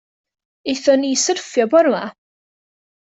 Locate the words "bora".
1.75-1.89